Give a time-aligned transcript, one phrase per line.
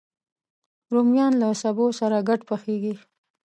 [0.93, 2.93] رومیان له سبو سره ګډ پخېږي